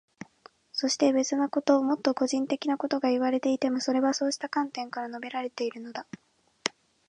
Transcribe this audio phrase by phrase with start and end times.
[0.73, 6.07] そして、別なこと、もっと個人的なことがいわれていても、それはそうした観点から述べられているのだ。